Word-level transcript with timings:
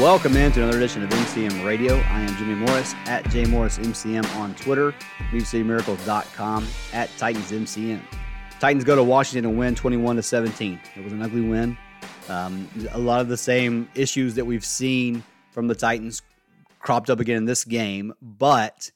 Welcome 0.00 0.36
in 0.36 0.52
to 0.52 0.62
another 0.62 0.76
edition 0.76 1.02
of 1.02 1.08
MCM 1.08 1.64
Radio. 1.64 1.96
I 1.96 2.20
am 2.20 2.36
Jimmy 2.36 2.54
Morris 2.54 2.94
at 3.06 3.24
JMorrisMCM 3.24 4.36
on 4.36 4.54
Twitter, 4.54 4.92
MusicCityMiracles.com 5.30 6.66
at 6.92 7.08
TitansMCM. 7.16 8.02
Titans 8.60 8.84
go 8.84 8.94
to 8.94 9.02
Washington 9.02 9.48
and 9.48 9.58
win 9.58 9.74
21 9.74 10.16
to 10.16 10.22
17. 10.22 10.78
It 10.96 11.02
was 11.02 11.14
an 11.14 11.22
ugly 11.22 11.40
win. 11.40 11.78
Um, 12.28 12.68
a 12.90 12.98
lot 12.98 13.22
of 13.22 13.28
the 13.28 13.38
same 13.38 13.88
issues 13.94 14.34
that 14.34 14.44
we've 14.44 14.66
seen 14.66 15.22
from 15.50 15.66
the 15.66 15.74
Titans 15.74 16.20
cropped 16.78 17.08
up 17.08 17.18
again 17.18 17.38
in 17.38 17.46
this 17.46 17.64
game, 17.64 18.12
but 18.20 18.90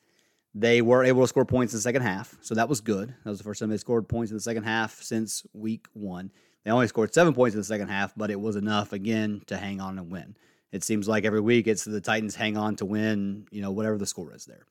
they 0.54 0.82
were 0.82 1.02
able 1.02 1.22
to 1.22 1.28
score 1.28 1.46
points 1.46 1.72
in 1.72 1.78
the 1.78 1.82
second 1.82 2.02
half, 2.02 2.36
so 2.42 2.54
that 2.56 2.68
was 2.68 2.82
good. 2.82 3.08
That 3.24 3.30
was 3.30 3.38
the 3.38 3.44
first 3.44 3.60
time 3.60 3.70
they 3.70 3.78
scored 3.78 4.06
points 4.06 4.32
in 4.32 4.36
the 4.36 4.42
second 4.42 4.64
half 4.64 5.00
since 5.00 5.46
week 5.54 5.86
one. 5.94 6.30
They 6.62 6.70
only 6.70 6.88
scored 6.88 7.14
seven 7.14 7.32
points 7.32 7.54
in 7.54 7.60
the 7.60 7.64
second 7.64 7.88
half, 7.88 8.12
but 8.18 8.30
it 8.30 8.38
was 8.38 8.56
enough 8.56 8.92
again 8.92 9.40
to 9.46 9.56
hang 9.56 9.80
on 9.80 9.98
and 9.98 10.12
win. 10.12 10.36
It 10.72 10.84
seems 10.84 11.08
like 11.08 11.24
every 11.24 11.40
week 11.40 11.66
it's 11.66 11.84
the 11.84 12.00
Titans 12.00 12.34
hang 12.34 12.56
on 12.56 12.76
to 12.76 12.84
win, 12.84 13.46
you 13.50 13.60
know, 13.62 13.72
whatever 13.72 13.98
the 13.98 14.06
score 14.06 14.32
is 14.34 14.44
there, 14.44 14.66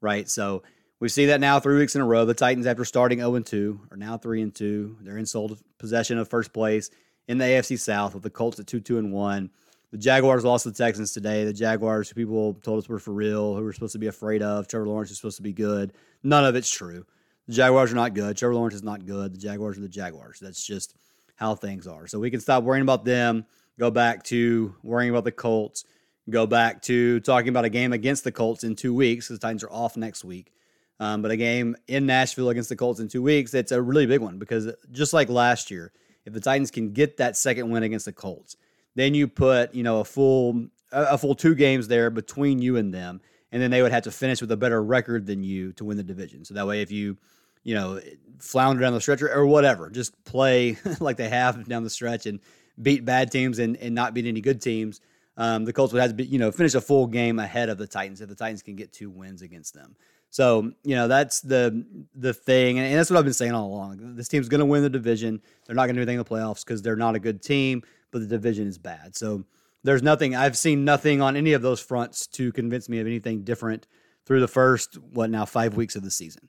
right? 0.00 0.28
So 0.28 0.62
we 1.00 1.08
see 1.08 1.26
that 1.26 1.40
now 1.40 1.60
three 1.60 1.78
weeks 1.78 1.94
in 1.94 2.00
a 2.00 2.04
row. 2.04 2.24
The 2.24 2.34
Titans, 2.34 2.66
after 2.66 2.84
starting 2.84 3.18
0 3.18 3.38
2, 3.40 3.80
are 3.90 3.96
now 3.96 4.18
3 4.18 4.42
and 4.42 4.54
2. 4.54 4.98
They're 5.02 5.16
in 5.16 5.26
sole 5.26 5.56
possession 5.78 6.18
of 6.18 6.28
first 6.28 6.52
place 6.52 6.90
in 7.28 7.38
the 7.38 7.44
AFC 7.44 7.78
South 7.78 8.14
with 8.14 8.22
the 8.22 8.30
Colts 8.30 8.58
at 8.58 8.66
2 8.66 8.80
2 8.80 8.98
and 8.98 9.12
1. 9.12 9.50
The 9.90 9.98
Jaguars 9.98 10.44
lost 10.44 10.64
to 10.64 10.70
the 10.70 10.76
Texans 10.76 11.12
today. 11.12 11.44
The 11.44 11.52
Jaguars, 11.52 12.10
who 12.10 12.14
people 12.14 12.54
told 12.54 12.78
us 12.78 12.88
were 12.88 12.98
for 12.98 13.12
real, 13.12 13.54
who 13.54 13.62
we're 13.62 13.72
supposed 13.72 13.92
to 13.92 13.98
be 13.98 14.08
afraid 14.08 14.42
of. 14.42 14.68
Trevor 14.68 14.88
Lawrence 14.88 15.10
is 15.10 15.16
supposed 15.16 15.38
to 15.38 15.42
be 15.42 15.52
good. 15.52 15.94
None 16.22 16.44
of 16.44 16.56
it's 16.56 16.70
true. 16.70 17.06
The 17.46 17.54
Jaguars 17.54 17.92
are 17.92 17.96
not 17.96 18.12
good. 18.12 18.36
Trevor 18.36 18.54
Lawrence 18.54 18.74
is 18.74 18.82
not 18.82 19.06
good. 19.06 19.32
The 19.32 19.38
Jaguars 19.38 19.78
are 19.78 19.80
the 19.80 19.88
Jaguars. 19.88 20.40
That's 20.40 20.64
just 20.64 20.94
how 21.36 21.54
things 21.54 21.86
are. 21.86 22.06
So 22.06 22.18
we 22.18 22.30
can 22.30 22.40
stop 22.40 22.64
worrying 22.64 22.82
about 22.82 23.04
them 23.04 23.46
go 23.78 23.90
back 23.90 24.24
to 24.24 24.74
worrying 24.82 25.10
about 25.10 25.24
the 25.24 25.32
Colts, 25.32 25.84
go 26.28 26.46
back 26.46 26.82
to 26.82 27.20
talking 27.20 27.48
about 27.48 27.64
a 27.64 27.70
game 27.70 27.92
against 27.92 28.24
the 28.24 28.32
Colts 28.32 28.64
in 28.64 28.76
two 28.76 28.94
weeks 28.94 29.26
because 29.26 29.38
the 29.38 29.46
Titans 29.46 29.64
are 29.64 29.72
off 29.72 29.96
next 29.96 30.24
week. 30.24 30.52
Um, 31.00 31.22
but 31.22 31.30
a 31.30 31.36
game 31.36 31.76
in 31.86 32.06
Nashville 32.06 32.48
against 32.48 32.68
the 32.68 32.76
Colts 32.76 32.98
in 32.98 33.08
two 33.08 33.22
weeks, 33.22 33.54
it's 33.54 33.70
a 33.70 33.80
really 33.80 34.06
big 34.06 34.20
one 34.20 34.38
because 34.38 34.72
just 34.90 35.12
like 35.12 35.28
last 35.28 35.70
year, 35.70 35.92
if 36.24 36.32
the 36.32 36.40
Titans 36.40 36.70
can 36.70 36.92
get 36.92 37.18
that 37.18 37.36
second 37.36 37.70
win 37.70 37.84
against 37.84 38.04
the 38.04 38.12
Colts, 38.12 38.56
then 38.96 39.14
you 39.14 39.28
put 39.28 39.74
you 39.74 39.84
know 39.84 40.00
a 40.00 40.04
full 40.04 40.66
a 40.90 41.16
full 41.16 41.34
two 41.34 41.54
games 41.54 41.86
there 41.86 42.10
between 42.10 42.60
you 42.60 42.76
and 42.76 42.92
them, 42.92 43.20
and 43.52 43.62
then 43.62 43.70
they 43.70 43.80
would 43.80 43.92
have 43.92 44.04
to 44.04 44.10
finish 44.10 44.40
with 44.40 44.50
a 44.50 44.56
better 44.56 44.82
record 44.82 45.26
than 45.26 45.44
you 45.44 45.72
to 45.74 45.84
win 45.84 45.96
the 45.96 46.02
division. 46.02 46.44
So 46.44 46.54
that 46.54 46.66
way, 46.66 46.82
if 46.82 46.90
you 46.90 47.16
you 47.62 47.74
know 47.74 48.00
flounder 48.40 48.82
down 48.82 48.92
the 48.92 49.00
stretch 49.00 49.22
or 49.22 49.46
whatever, 49.46 49.90
just 49.90 50.24
play 50.24 50.76
like 51.00 51.16
they 51.16 51.28
have 51.28 51.68
down 51.68 51.84
the 51.84 51.90
stretch 51.90 52.26
and 52.26 52.40
beat 52.80 53.04
bad 53.04 53.30
teams 53.30 53.58
and, 53.58 53.76
and 53.76 53.94
not 53.94 54.14
beat 54.14 54.26
any 54.26 54.40
good 54.40 54.60
teams. 54.60 55.00
Um, 55.36 55.64
the 55.64 55.72
Colts 55.72 55.92
would 55.92 56.02
have 56.02 56.10
to 56.10 56.16
be, 56.16 56.24
you 56.24 56.38
know, 56.38 56.50
finish 56.50 56.74
a 56.74 56.80
full 56.80 57.06
game 57.06 57.38
ahead 57.38 57.68
of 57.68 57.78
the 57.78 57.86
Titans 57.86 58.20
if 58.20 58.28
the 58.28 58.34
Titans 58.34 58.62
can 58.62 58.74
get 58.76 58.92
two 58.92 59.08
wins 59.08 59.42
against 59.42 59.74
them. 59.74 59.94
So, 60.30 60.72
you 60.84 60.94
know, 60.94 61.08
that's 61.08 61.40
the 61.40 61.86
the 62.14 62.34
thing. 62.34 62.78
And, 62.78 62.98
that's 62.98 63.08
what 63.08 63.18
I've 63.18 63.24
been 63.24 63.32
saying 63.32 63.52
all 63.52 63.66
along. 63.66 64.16
This 64.16 64.28
team's 64.28 64.48
going 64.48 64.58
to 64.58 64.66
win 64.66 64.82
the 64.82 64.90
division. 64.90 65.40
They're 65.64 65.76
not 65.76 65.86
going 65.86 65.94
to 65.94 66.00
do 66.00 66.02
anything 66.02 66.18
in 66.18 66.24
the 66.24 66.24
playoffs 66.24 66.64
because 66.64 66.82
they're 66.82 66.96
not 66.96 67.14
a 67.14 67.20
good 67.20 67.40
team, 67.40 67.82
but 68.10 68.18
the 68.18 68.26
division 68.26 68.66
is 68.66 68.78
bad. 68.78 69.16
So 69.16 69.44
there's 69.84 70.02
nothing, 70.02 70.34
I've 70.34 70.56
seen 70.56 70.84
nothing 70.84 71.22
on 71.22 71.36
any 71.36 71.52
of 71.52 71.62
those 71.62 71.80
fronts 71.80 72.26
to 72.28 72.52
convince 72.52 72.88
me 72.88 72.98
of 72.98 73.06
anything 73.06 73.42
different 73.42 73.86
through 74.26 74.40
the 74.40 74.48
first, 74.48 74.98
what 74.98 75.30
now, 75.30 75.44
five 75.44 75.76
weeks 75.76 75.96
of 75.96 76.02
the 76.02 76.10
season. 76.10 76.48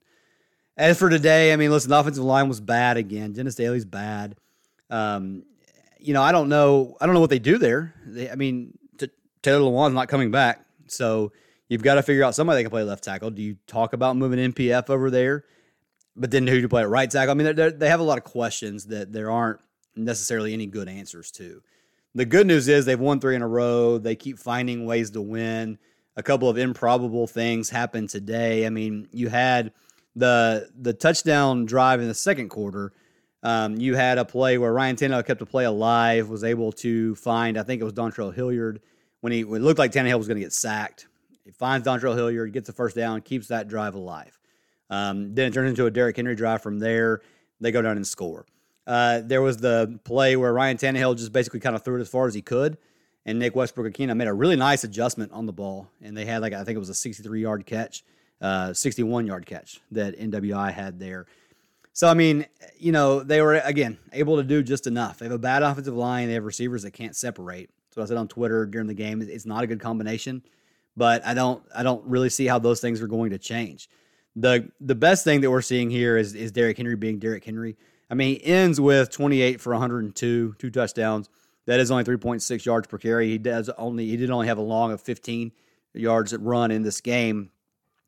As 0.75 0.97
for 0.97 1.09
today, 1.09 1.53
I 1.53 1.55
mean, 1.55 1.71
listen, 1.71 1.89
the 1.89 1.99
offensive 1.99 2.23
line 2.23 2.47
was 2.47 2.59
bad 2.59 2.97
again. 2.97 3.33
Dennis 3.33 3.55
Daly's 3.55 3.85
bad. 3.85 4.35
Um, 4.89 5.43
you 5.99 6.13
know, 6.13 6.21
I 6.21 6.31
don't 6.31 6.49
know. 6.49 6.97
I 6.99 7.05
don't 7.05 7.13
know 7.13 7.21
what 7.21 7.29
they 7.29 7.39
do 7.39 7.57
there. 7.57 7.93
They, 8.05 8.29
I 8.29 8.35
mean, 8.35 8.77
t- 8.97 9.09
Taylor 9.41 9.69
Lewan's 9.69 9.93
not 9.93 10.07
coming 10.07 10.31
back, 10.31 10.65
so 10.87 11.31
you've 11.67 11.83
got 11.83 11.95
to 11.95 12.03
figure 12.03 12.23
out 12.23 12.35
somebody 12.35 12.57
that 12.57 12.63
can 12.63 12.71
play 12.71 12.83
left 12.83 13.03
tackle. 13.03 13.31
Do 13.31 13.41
you 13.41 13.57
talk 13.67 13.93
about 13.93 14.17
moving 14.17 14.53
NPF 14.53 14.89
over 14.89 15.09
there? 15.09 15.45
But 16.15 16.31
then 16.31 16.47
who 16.47 16.55
do 16.55 16.61
you 16.61 16.69
play 16.69 16.81
at 16.81 16.89
right 16.89 17.09
tackle? 17.09 17.31
I 17.31 17.33
mean, 17.35 17.55
they're, 17.55 17.71
they 17.71 17.89
have 17.89 17.99
a 17.99 18.03
lot 18.03 18.17
of 18.17 18.23
questions 18.23 18.87
that 18.87 19.11
there 19.13 19.29
aren't 19.29 19.59
necessarily 19.95 20.53
any 20.53 20.65
good 20.65 20.89
answers 20.89 21.31
to. 21.31 21.61
The 22.15 22.25
good 22.25 22.47
news 22.47 22.67
is 22.67 22.85
they've 22.85 22.99
won 22.99 23.19
three 23.19 23.35
in 23.35 23.41
a 23.41 23.47
row. 23.47 23.97
They 23.97 24.15
keep 24.15 24.39
finding 24.39 24.85
ways 24.85 25.11
to 25.11 25.21
win. 25.21 25.77
A 26.15 26.23
couple 26.23 26.49
of 26.49 26.57
improbable 26.57 27.27
things 27.27 27.69
happened 27.69 28.09
today. 28.09 28.65
I 28.65 28.69
mean, 28.69 29.07
you 29.11 29.29
had 29.29 29.71
the 30.15 30.69
the 30.77 30.93
touchdown 30.93 31.65
drive 31.65 32.01
in 32.01 32.07
the 32.07 32.13
second 32.13 32.49
quarter 32.49 32.91
um, 33.43 33.77
you 33.77 33.95
had 33.95 34.17
a 34.17 34.25
play 34.25 34.57
where 34.57 34.73
Ryan 34.73 34.95
Tannehill 34.95 35.25
kept 35.25 35.39
the 35.39 35.45
play 35.45 35.65
alive, 35.65 36.29
was 36.29 36.43
able 36.43 36.71
to 36.73 37.15
find, 37.15 37.57
I 37.57 37.63
think 37.63 37.81
it 37.81 37.85
was 37.85 37.93
Dontrell 37.93 38.33
Hilliard, 38.33 38.81
when 39.21 39.33
he 39.33 39.43
when 39.43 39.61
it 39.61 39.63
looked 39.63 39.79
like 39.79 39.91
Tannehill 39.91 40.17
was 40.17 40.27
going 40.27 40.37
to 40.37 40.43
get 40.43 40.53
sacked. 40.53 41.07
He 41.45 41.51
finds 41.51 41.87
Dontrell 41.87 42.15
Hilliard, 42.15 42.53
gets 42.53 42.67
the 42.67 42.73
first 42.73 42.95
down, 42.95 43.21
keeps 43.21 43.47
that 43.47 43.67
drive 43.67 43.95
alive. 43.95 44.37
Um, 44.89 45.33
then 45.35 45.47
it 45.47 45.53
turns 45.53 45.69
into 45.69 45.85
a 45.85 45.91
Derrick 45.91 46.15
Henry 46.15 46.35
drive 46.35 46.61
from 46.61 46.79
there. 46.79 47.21
They 47.61 47.71
go 47.71 47.81
down 47.81 47.95
and 47.95 48.05
score. 48.05 48.45
Uh, 48.85 49.21
there 49.23 49.41
was 49.41 49.57
the 49.57 49.99
play 50.03 50.35
where 50.35 50.51
Ryan 50.51 50.77
Tannehill 50.77 51.17
just 51.17 51.31
basically 51.31 51.59
kind 51.59 51.75
of 51.75 51.83
threw 51.83 51.97
it 51.97 52.01
as 52.01 52.09
far 52.09 52.27
as 52.27 52.33
he 52.33 52.41
could, 52.41 52.77
and 53.25 53.39
Nick 53.39 53.55
Westbrook-Ikhine 53.55 54.15
made 54.17 54.27
a 54.27 54.33
really 54.33 54.55
nice 54.55 54.83
adjustment 54.83 55.31
on 55.31 55.45
the 55.45 55.53
ball, 55.53 55.89
and 56.01 56.17
they 56.17 56.25
had 56.25 56.41
like 56.41 56.53
I 56.53 56.63
think 56.63 56.75
it 56.75 56.79
was 56.79 56.89
a 56.89 56.95
63 56.95 57.41
yard 57.41 57.65
catch, 57.65 58.03
uh, 58.41 58.73
61 58.73 59.27
yard 59.27 59.45
catch 59.45 59.79
that 59.91 60.17
NWI 60.19 60.73
had 60.73 60.99
there. 60.99 61.27
So 61.93 62.07
I 62.07 62.13
mean, 62.13 62.45
you 62.77 62.91
know, 62.91 63.21
they 63.21 63.41
were 63.41 63.55
again 63.55 63.97
able 64.13 64.37
to 64.37 64.43
do 64.43 64.63
just 64.63 64.87
enough. 64.87 65.19
They 65.19 65.25
have 65.25 65.33
a 65.33 65.39
bad 65.39 65.63
offensive 65.63 65.95
line. 65.95 66.27
They 66.27 66.35
have 66.35 66.45
receivers 66.45 66.83
that 66.83 66.91
can't 66.91 67.15
separate. 67.15 67.69
So 67.91 68.01
I 68.01 68.05
said 68.05 68.17
on 68.17 68.27
Twitter 68.27 68.65
during 68.65 68.87
the 68.87 68.93
game, 68.93 69.21
it's 69.21 69.45
not 69.45 69.63
a 69.63 69.67
good 69.67 69.79
combination. 69.79 70.43
But 70.95 71.25
I 71.25 71.33
don't, 71.33 71.63
I 71.75 71.83
don't 71.83 72.05
really 72.05 72.29
see 72.29 72.45
how 72.45 72.59
those 72.59 72.81
things 72.81 73.01
are 73.01 73.07
going 73.07 73.31
to 73.31 73.37
change. 73.37 73.89
the 74.35 74.69
The 74.79 74.95
best 74.95 75.23
thing 75.23 75.41
that 75.41 75.51
we're 75.51 75.61
seeing 75.61 75.89
here 75.89 76.17
is 76.17 76.35
is 76.35 76.51
Derrick 76.51 76.77
Henry 76.77 76.95
being 76.95 77.19
Derrick 77.19 77.45
Henry. 77.45 77.77
I 78.09 78.15
mean, 78.15 78.35
he 78.35 78.45
ends 78.45 78.81
with 78.81 79.11
28 79.11 79.61
for 79.61 79.73
102, 79.73 80.55
two 80.57 80.69
touchdowns. 80.71 81.29
That 81.67 81.79
is 81.79 81.91
only 81.91 82.03
3.6 82.03 82.65
yards 82.65 82.87
per 82.87 82.97
carry. 82.97 83.29
He 83.29 83.37
does 83.37 83.69
only 83.77 84.07
he 84.07 84.17
did 84.17 84.31
only 84.31 84.47
have 84.47 84.57
a 84.57 84.61
long 84.61 84.91
of 84.91 85.01
15 85.01 85.51
yards 85.93 86.33
at 86.33 86.41
run 86.41 86.71
in 86.71 86.81
this 86.83 87.01
game. 87.01 87.51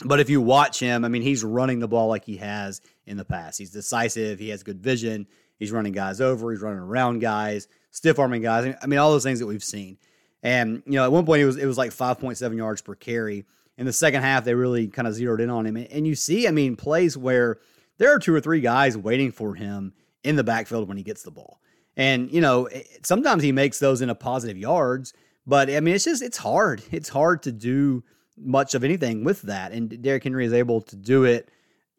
But 0.03 0.19
if 0.19 0.29
you 0.29 0.41
watch 0.41 0.79
him, 0.79 1.05
I 1.05 1.07
mean, 1.07 1.21
he's 1.21 1.43
running 1.43 1.79
the 1.79 1.87
ball 1.87 2.07
like 2.07 2.25
he 2.25 2.37
has 2.37 2.81
in 3.05 3.17
the 3.17 3.25
past. 3.25 3.57
He's 3.57 3.71
decisive. 3.71 4.39
He 4.39 4.49
has 4.49 4.63
good 4.63 4.79
vision. 4.79 5.27
He's 5.57 5.71
running 5.71 5.93
guys 5.93 6.21
over. 6.21 6.51
He's 6.51 6.61
running 6.61 6.79
around 6.79 7.19
guys, 7.19 7.67
stiff 7.91 8.17
arming 8.17 8.41
guys. 8.41 8.75
I 8.81 8.87
mean, 8.87 8.99
all 8.99 9.11
those 9.11 9.23
things 9.23 9.39
that 9.39 9.45
we've 9.45 9.63
seen. 9.63 9.97
And 10.43 10.81
you 10.85 10.93
know, 10.93 11.03
at 11.03 11.11
one 11.11 11.25
point 11.25 11.41
it 11.41 11.45
was 11.45 11.57
it 11.57 11.67
was 11.67 11.77
like 11.77 11.91
5.7 11.91 12.57
yards 12.57 12.81
per 12.81 12.95
carry. 12.95 13.45
In 13.77 13.85
the 13.85 13.93
second 13.93 14.21
half, 14.21 14.43
they 14.43 14.53
really 14.53 14.87
kind 14.87 15.07
of 15.07 15.13
zeroed 15.13 15.41
in 15.41 15.49
on 15.49 15.65
him. 15.65 15.75
And 15.75 16.05
you 16.05 16.15
see, 16.15 16.47
I 16.47 16.51
mean, 16.51 16.75
plays 16.75 17.17
where 17.17 17.59
there 17.97 18.13
are 18.13 18.19
two 18.19 18.33
or 18.33 18.41
three 18.41 18.61
guys 18.61 18.97
waiting 18.97 19.31
for 19.31 19.55
him 19.55 19.93
in 20.23 20.35
the 20.35 20.43
backfield 20.43 20.87
when 20.87 20.97
he 20.97 21.03
gets 21.03 21.23
the 21.23 21.31
ball. 21.31 21.61
And 21.95 22.31
you 22.31 22.41
know, 22.41 22.69
sometimes 23.03 23.43
he 23.43 23.51
makes 23.51 23.79
those 23.79 24.01
into 24.01 24.15
positive 24.15 24.57
yards. 24.57 25.13
But 25.45 25.69
I 25.69 25.79
mean, 25.79 25.95
it's 25.95 26.05
just 26.05 26.23
it's 26.23 26.37
hard. 26.37 26.81
It's 26.91 27.09
hard 27.09 27.43
to 27.43 27.51
do 27.51 28.03
much 28.37 28.75
of 28.75 28.83
anything 28.83 29.23
with 29.23 29.41
that. 29.43 29.71
And 29.71 30.01
Derrick 30.01 30.23
Henry 30.23 30.45
is 30.45 30.53
able 30.53 30.81
to 30.81 30.95
do 30.95 31.23
it, 31.23 31.49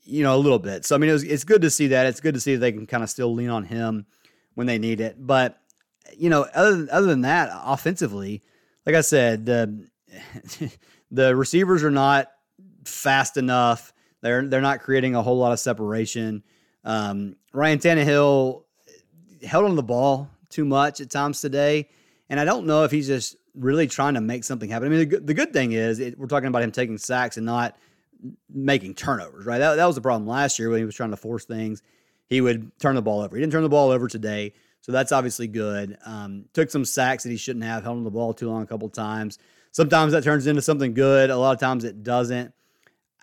you 0.02 0.22
know, 0.22 0.34
a 0.34 0.38
little 0.38 0.58
bit. 0.58 0.84
So 0.84 0.94
I 0.94 0.98
mean, 0.98 1.10
it 1.10 1.14
was, 1.14 1.24
it's 1.24 1.44
good 1.44 1.62
to 1.62 1.70
see 1.70 1.88
that. 1.88 2.06
It's 2.06 2.20
good 2.20 2.34
to 2.34 2.40
see 2.40 2.56
they 2.56 2.72
can 2.72 2.86
kind 2.86 3.02
of 3.02 3.10
still 3.10 3.32
lean 3.34 3.50
on 3.50 3.64
him 3.64 4.06
when 4.54 4.66
they 4.66 4.78
need 4.78 5.00
it. 5.00 5.16
But 5.18 5.58
you 6.16 6.30
know, 6.30 6.46
other 6.54 6.76
than, 6.76 6.90
other 6.90 7.06
than 7.06 7.20
that, 7.22 7.50
offensively, 7.52 8.42
like 8.86 8.94
I 8.94 9.00
said, 9.00 9.46
the 9.46 9.88
the 11.10 11.34
receivers 11.34 11.84
are 11.84 11.90
not 11.90 12.28
fast 12.84 13.36
enough. 13.36 13.92
They're 14.20 14.46
they're 14.46 14.60
not 14.60 14.80
creating 14.80 15.14
a 15.14 15.22
whole 15.22 15.38
lot 15.38 15.52
of 15.52 15.60
separation. 15.60 16.42
Um, 16.84 17.36
Ryan 17.52 17.78
Tannehill 17.78 18.64
held 19.42 19.64
on 19.64 19.76
the 19.76 19.82
ball 19.82 20.30
too 20.48 20.64
much 20.64 21.00
at 21.00 21.10
times 21.10 21.40
today, 21.40 21.88
and 22.28 22.38
I 22.38 22.44
don't 22.44 22.66
know 22.66 22.84
if 22.84 22.90
he's 22.90 23.06
just 23.06 23.36
really 23.54 23.86
trying 23.86 24.14
to 24.14 24.20
make 24.20 24.44
something 24.44 24.70
happen. 24.70 24.88
I 24.88 24.96
mean, 24.96 25.08
the, 25.08 25.18
the 25.18 25.34
good 25.34 25.52
thing 25.52 25.72
is 25.72 25.98
it, 25.98 26.18
we're 26.18 26.26
talking 26.26 26.48
about 26.48 26.62
him 26.62 26.72
taking 26.72 26.98
sacks 26.98 27.36
and 27.36 27.46
not 27.46 27.76
making 28.48 28.94
turnovers, 28.94 29.44
right? 29.46 29.58
That, 29.58 29.76
that 29.76 29.86
was 29.86 29.94
the 29.94 30.00
problem 30.00 30.26
last 30.28 30.58
year 30.58 30.70
when 30.70 30.78
he 30.78 30.84
was 30.84 30.94
trying 30.94 31.10
to 31.10 31.16
force 31.16 31.44
things. 31.44 31.82
He 32.28 32.40
would 32.40 32.72
turn 32.78 32.94
the 32.94 33.02
ball 33.02 33.20
over. 33.20 33.36
He 33.36 33.42
didn't 33.42 33.52
turn 33.52 33.62
the 33.62 33.68
ball 33.68 33.90
over 33.90 34.08
today, 34.08 34.54
so 34.80 34.92
that's 34.92 35.12
obviously 35.12 35.48
good. 35.48 35.98
Um, 36.06 36.46
took 36.54 36.70
some 36.70 36.84
sacks 36.84 37.24
that 37.24 37.30
he 37.30 37.36
shouldn't 37.36 37.64
have, 37.64 37.82
held 37.82 37.98
on 37.98 38.04
the 38.04 38.10
ball 38.10 38.32
too 38.32 38.48
long 38.48 38.62
a 38.62 38.66
couple 38.66 38.88
times. 38.88 39.38
Sometimes 39.72 40.12
that 40.12 40.24
turns 40.24 40.46
into 40.46 40.62
something 40.62 40.94
good. 40.94 41.30
A 41.30 41.36
lot 41.36 41.52
of 41.52 41.60
times 41.60 41.84
it 41.84 42.02
doesn't. 42.02 42.52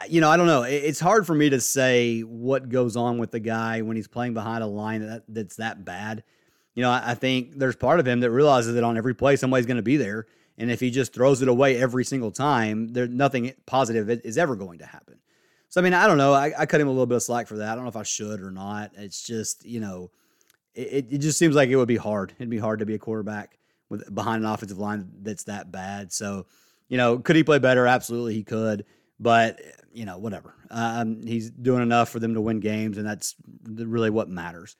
You 0.07 0.21
know, 0.21 0.29
I 0.29 0.37
don't 0.37 0.47
know. 0.47 0.63
It's 0.63 0.99
hard 0.99 1.25
for 1.27 1.35
me 1.35 1.49
to 1.49 1.59
say 1.59 2.21
what 2.21 2.69
goes 2.69 2.95
on 2.95 3.17
with 3.17 3.31
the 3.31 3.39
guy 3.39 3.81
when 3.81 3.97
he's 3.97 4.07
playing 4.07 4.33
behind 4.33 4.63
a 4.63 4.67
line 4.67 5.01
that, 5.05 5.23
that's 5.27 5.57
that 5.57 5.83
bad. 5.83 6.23
You 6.75 6.83
know, 6.83 6.91
I 6.91 7.15
think 7.15 7.57
there's 7.57 7.75
part 7.75 7.99
of 7.99 8.07
him 8.07 8.21
that 8.21 8.31
realizes 8.31 8.75
that 8.75 8.83
on 8.83 8.97
every 8.97 9.15
play 9.15 9.35
somebody's 9.35 9.65
going 9.65 9.77
to 9.77 9.83
be 9.83 9.97
there, 9.97 10.27
and 10.57 10.71
if 10.71 10.79
he 10.79 10.91
just 10.91 11.13
throws 11.13 11.41
it 11.41 11.47
away 11.47 11.81
every 11.81 12.05
single 12.05 12.31
time, 12.31 12.89
there's 12.89 13.09
nothing 13.09 13.53
positive 13.65 14.09
is 14.09 14.37
ever 14.37 14.55
going 14.55 14.79
to 14.79 14.85
happen. 14.85 15.19
So 15.69 15.81
I 15.81 15.83
mean, 15.83 15.93
I 15.93 16.07
don't 16.07 16.17
know. 16.17 16.33
I, 16.33 16.51
I, 16.57 16.65
cut 16.65 16.81
him 16.81 16.87
a 16.87 16.91
little 16.91 17.05
bit 17.05 17.15
of 17.15 17.23
slack 17.23 17.47
for 17.47 17.57
that. 17.57 17.69
I 17.69 17.75
don't 17.75 17.83
know 17.83 17.89
if 17.89 17.95
I 17.95 18.03
should 18.03 18.41
or 18.41 18.51
not. 18.51 18.91
It's 18.95 19.21
just 19.21 19.65
you 19.65 19.79
know, 19.79 20.11
it, 20.73 21.07
it 21.11 21.17
just 21.19 21.37
seems 21.37 21.55
like 21.55 21.69
it 21.69 21.75
would 21.75 21.87
be 21.87 21.97
hard. 21.97 22.33
It'd 22.37 22.49
be 22.49 22.57
hard 22.57 22.79
to 22.79 22.85
be 22.85 22.95
a 22.95 22.99
quarterback 22.99 23.57
with 23.89 24.13
behind 24.13 24.43
an 24.43 24.49
offensive 24.49 24.79
line 24.79 25.09
that's 25.21 25.43
that 25.45 25.71
bad. 25.71 26.11
So 26.11 26.47
you 26.87 26.97
know, 26.97 27.19
could 27.19 27.35
he 27.35 27.43
play 27.43 27.59
better? 27.59 27.85
Absolutely, 27.85 28.33
he 28.33 28.43
could. 28.43 28.85
But 29.19 29.61
you 29.93 30.05
know, 30.05 30.17
whatever. 30.17 30.55
Um, 30.71 31.25
he's 31.25 31.49
doing 31.49 31.83
enough 31.83 32.09
for 32.09 32.19
them 32.19 32.33
to 32.33 32.41
win 32.41 32.59
games, 32.59 32.97
and 32.97 33.07
that's 33.07 33.35
really 33.65 34.09
what 34.09 34.29
matters. 34.29 34.75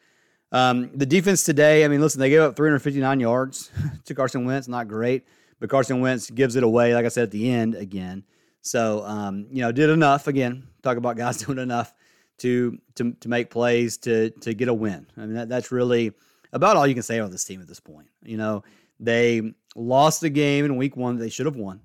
Um, 0.52 0.92
the 0.96 1.06
defense 1.06 1.44
today, 1.44 1.86
I 1.86 1.88
mean, 1.88 2.02
listen, 2.02 2.20
they 2.20 2.30
gave 2.30 2.42
up 2.42 2.56
359 2.56 3.20
yards 3.20 3.72
to 4.06 4.16
Carson 4.16 4.46
Wentz. 4.46 4.68
Not 4.68 4.88
great, 4.88 5.26
but 5.60 5.70
Carson 5.70 6.02
Wentz 6.02 6.30
gives 6.30 6.56
it 6.56 6.64
away, 6.64 6.94
like 6.96 7.06
I 7.06 7.10
said 7.10 7.24
at 7.24 7.32
the 7.32 7.52
end 7.52 7.76
again. 7.76 8.24
So, 8.62 9.04
um, 9.06 9.48
you 9.52 9.62
know, 9.62 9.72
did 9.72 9.90
enough 9.90 10.28
again. 10.28 10.68
Talk 10.82 10.98
about 10.98 11.18
guys 11.18 11.38
doing 11.46 11.60
enough 11.60 11.94
to 12.40 12.78
to 12.96 13.14
to 13.14 13.30
make 13.30 13.50
plays 13.50 13.98
to 13.98 14.32
to 14.42 14.54
get 14.54 14.68
a 14.68 14.74
win. 14.74 15.08
I 15.18 15.22
mean, 15.22 15.34
that, 15.36 15.50
that's 15.50 15.72
really 15.72 16.14
about 16.52 16.78
all 16.78 16.88
you 16.88 16.94
can 16.94 17.04
say 17.04 17.18
about 17.18 17.32
this 17.32 17.44
team 17.44 17.62
at 17.62 17.68
this 17.68 17.80
point. 17.80 18.08
You 18.24 18.38
know, 18.38 18.64
they 19.00 19.54
lost 19.76 20.22
the 20.22 20.30
game 20.30 20.66
in 20.66 20.78
week 20.78 20.98
one 20.98 21.18
they 21.18 21.30
should 21.30 21.46
have 21.46 21.56
won. 21.56 21.82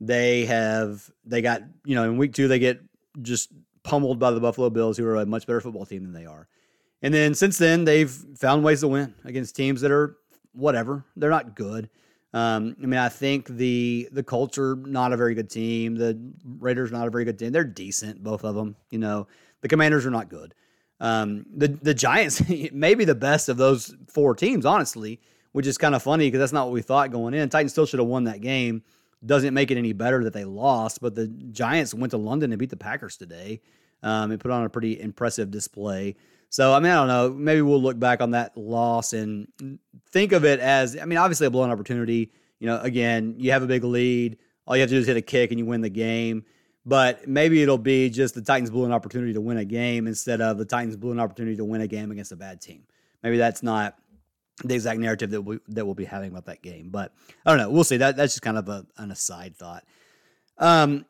They 0.00 0.44
have 0.44 1.10
they 1.24 1.40
got 1.40 1.62
you 1.84 1.94
know 1.94 2.04
in 2.04 2.18
week 2.18 2.34
two 2.34 2.48
they 2.48 2.58
get 2.58 2.80
just 3.22 3.50
pummeled 3.82 4.18
by 4.18 4.32
the 4.32 4.40
Buffalo 4.40 4.68
Bills, 4.68 4.98
who 4.98 5.06
are 5.06 5.16
a 5.16 5.26
much 5.26 5.46
better 5.46 5.60
football 5.60 5.86
team 5.86 6.02
than 6.02 6.12
they 6.12 6.26
are. 6.26 6.48
And 7.02 7.12
then 7.12 7.34
since 7.34 7.58
then 7.58 7.84
they've 7.84 8.10
found 8.10 8.64
ways 8.64 8.80
to 8.80 8.88
win 8.88 9.14
against 9.24 9.56
teams 9.56 9.80
that 9.82 9.90
are 9.90 10.16
whatever. 10.52 11.04
They're 11.16 11.30
not 11.30 11.54
good. 11.54 11.90
Um, 12.32 12.76
I 12.82 12.86
mean, 12.86 12.98
I 12.98 13.08
think 13.08 13.48
the 13.48 14.08
the 14.12 14.22
culture 14.22 14.76
not 14.76 15.12
a 15.12 15.16
very 15.16 15.34
good 15.34 15.48
team. 15.48 15.94
The 15.94 16.18
Raiders 16.58 16.92
not 16.92 17.06
a 17.06 17.10
very 17.10 17.24
good 17.24 17.38
team. 17.38 17.52
They're 17.52 17.64
decent, 17.64 18.22
both 18.22 18.44
of 18.44 18.54
them. 18.54 18.76
You 18.90 18.98
know, 18.98 19.26
the 19.62 19.68
Commanders 19.68 20.04
are 20.04 20.10
not 20.10 20.28
good. 20.28 20.54
Um, 21.00 21.46
the 21.54 21.68
the 21.68 21.94
Giants 21.94 22.42
maybe 22.72 23.04
the 23.04 23.14
best 23.14 23.48
of 23.48 23.56
those 23.56 23.94
four 24.08 24.34
teams, 24.34 24.66
honestly, 24.66 25.20
which 25.52 25.66
is 25.66 25.78
kind 25.78 25.94
of 25.94 26.02
funny 26.02 26.26
because 26.26 26.40
that's 26.40 26.52
not 26.52 26.66
what 26.66 26.74
we 26.74 26.82
thought 26.82 27.10
going 27.10 27.32
in. 27.32 27.48
Titans 27.48 27.72
still 27.72 27.86
should 27.86 28.00
have 28.00 28.08
won 28.08 28.24
that 28.24 28.40
game. 28.40 28.82
Doesn't 29.24 29.54
make 29.54 29.70
it 29.70 29.78
any 29.78 29.92
better 29.94 30.22
that 30.24 30.34
they 30.34 30.44
lost, 30.44 31.00
but 31.00 31.14
the 31.14 31.28
Giants 31.28 31.94
went 31.94 32.10
to 32.10 32.18
London 32.18 32.52
and 32.52 32.58
beat 32.58 32.70
the 32.70 32.76
Packers 32.76 33.16
today 33.16 33.62
um, 34.02 34.30
and 34.30 34.40
put 34.40 34.50
on 34.50 34.64
a 34.64 34.68
pretty 34.68 35.00
impressive 35.00 35.50
display. 35.50 36.16
So, 36.48 36.72
I 36.72 36.80
mean, 36.80 36.92
I 36.92 36.96
don't 36.96 37.08
know. 37.08 37.30
Maybe 37.30 37.60
we'll 37.62 37.82
look 37.82 37.98
back 37.98 38.20
on 38.20 38.30
that 38.32 38.56
loss 38.56 39.12
and 39.12 39.48
think 40.10 40.32
of 40.32 40.44
it 40.44 40.60
as, 40.60 40.96
I 40.96 41.04
mean, 41.04 41.18
obviously 41.18 41.46
a 41.46 41.50
blown 41.50 41.70
opportunity. 41.70 42.32
You 42.58 42.66
know, 42.66 42.80
again, 42.80 43.34
you 43.38 43.52
have 43.52 43.62
a 43.62 43.66
big 43.66 43.84
lead. 43.84 44.38
All 44.66 44.76
you 44.76 44.80
have 44.80 44.88
to 44.88 44.94
do 44.94 45.00
is 45.00 45.06
hit 45.06 45.16
a 45.16 45.22
kick 45.22 45.50
and 45.50 45.58
you 45.58 45.66
win 45.66 45.80
the 45.80 45.90
game. 45.90 46.44
But 46.84 47.26
maybe 47.26 47.62
it'll 47.62 47.78
be 47.78 48.08
just 48.10 48.34
the 48.34 48.42
Titans 48.42 48.70
blew 48.70 48.84
an 48.84 48.92
opportunity 48.92 49.32
to 49.32 49.40
win 49.40 49.58
a 49.58 49.64
game 49.64 50.06
instead 50.06 50.40
of 50.40 50.56
the 50.56 50.64
Titans 50.64 50.96
blew 50.96 51.10
an 51.10 51.18
opportunity 51.18 51.56
to 51.56 51.64
win 51.64 51.80
a 51.80 51.88
game 51.88 52.12
against 52.12 52.30
a 52.30 52.36
bad 52.36 52.60
team. 52.60 52.84
Maybe 53.24 53.38
that's 53.38 53.62
not 53.62 53.96
the 54.62 54.74
exact 54.74 55.00
narrative 55.00 55.30
that 55.32 55.42
we 55.42 55.58
that 55.68 55.84
we'll 55.84 55.96
be 55.96 56.04
having 56.04 56.30
about 56.30 56.46
that 56.46 56.62
game. 56.62 56.90
But 56.90 57.12
I 57.44 57.50
don't 57.50 57.58
know. 57.58 57.70
We'll 57.70 57.82
see. 57.82 57.96
That 57.96 58.16
that's 58.16 58.34
just 58.34 58.42
kind 58.42 58.56
of 58.56 58.68
a, 58.68 58.86
an 58.98 59.10
aside 59.10 59.56
thought. 59.56 59.84
Um, 60.58 61.06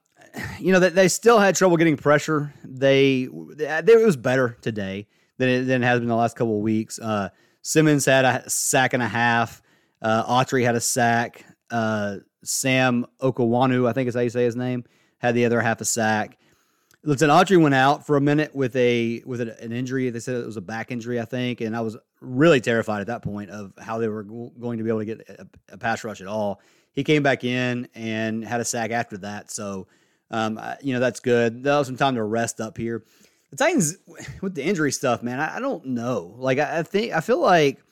you 0.58 0.72
know 0.72 0.80
that 0.80 0.94
they 0.94 1.08
still 1.08 1.38
had 1.38 1.54
trouble 1.54 1.76
getting 1.76 1.98
pressure. 1.98 2.54
They, 2.64 3.28
they 3.54 3.66
it 3.66 4.04
was 4.04 4.16
better 4.16 4.56
today 4.62 5.06
than 5.38 5.48
it, 5.48 5.62
than 5.64 5.82
it 5.82 5.86
has 5.86 6.00
been 6.00 6.08
the 6.08 6.16
last 6.16 6.36
couple 6.36 6.56
of 6.56 6.62
weeks. 6.62 6.98
Uh, 6.98 7.30
Simmons 7.62 8.04
had 8.04 8.24
a 8.24 8.48
sack 8.48 8.92
and 8.92 9.02
a 9.02 9.08
half. 9.08 9.62
Uh, 10.00 10.24
Autry 10.24 10.64
had 10.64 10.74
a 10.74 10.80
sack. 10.80 11.44
Uh, 11.70 12.18
Sam 12.44 13.06
Okuayinonu, 13.20 13.88
I 13.88 13.92
think 13.92 14.08
is 14.08 14.14
how 14.14 14.20
you 14.20 14.30
say 14.30 14.44
his 14.44 14.56
name, 14.56 14.84
had 15.18 15.34
the 15.34 15.44
other 15.44 15.60
half 15.60 15.80
a 15.80 15.84
sack. 15.84 16.38
Listen, 17.02 17.30
Autry 17.30 17.60
went 17.60 17.74
out 17.74 18.06
for 18.06 18.16
a 18.16 18.20
minute 18.20 18.54
with 18.54 18.74
a 18.76 19.22
with 19.24 19.40
an 19.40 19.72
injury. 19.72 20.10
They 20.10 20.20
said 20.20 20.36
it 20.36 20.46
was 20.46 20.56
a 20.56 20.60
back 20.60 20.90
injury, 20.90 21.20
I 21.20 21.24
think, 21.24 21.60
and 21.60 21.76
I 21.76 21.80
was 21.80 21.96
really 22.20 22.60
terrified 22.60 23.00
at 23.00 23.06
that 23.08 23.22
point 23.22 23.50
of 23.50 23.72
how 23.78 23.98
they 23.98 24.08
were 24.08 24.24
going 24.24 24.78
to 24.78 24.84
be 24.84 24.90
able 24.90 25.00
to 25.00 25.04
get 25.04 25.28
a, 25.28 25.46
a 25.72 25.78
pass 25.78 26.02
rush 26.02 26.20
at 26.20 26.26
all. 26.26 26.60
He 26.92 27.04
came 27.04 27.22
back 27.22 27.44
in 27.44 27.88
and 27.94 28.44
had 28.44 28.60
a 28.60 28.64
sack 28.64 28.90
after 28.90 29.18
that, 29.18 29.50
so 29.50 29.86
um, 30.30 30.60
you 30.82 30.94
know 30.94 31.00
that's 31.00 31.20
good. 31.20 31.62
They'll 31.62 31.78
have 31.78 31.86
some 31.86 31.96
time 31.96 32.16
to 32.16 32.24
rest 32.24 32.60
up 32.60 32.76
here 32.76 33.04
Titans 33.56 33.96
with 34.40 34.54
the 34.54 34.62
injury 34.62 34.92
stuff, 34.92 35.22
man, 35.22 35.40
I, 35.40 35.56
I 35.56 35.60
don't 35.60 35.86
know. 35.86 36.34
Like 36.38 36.58
I, 36.58 36.78
I, 36.78 36.82
think 36.82 37.12
I 37.12 37.20
feel 37.20 37.40
like 37.40 37.82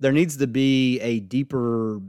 there 0.00 0.12
needs 0.12 0.36
to 0.38 0.46
be 0.46 1.00
a 1.00 1.20
deeper 1.20 2.00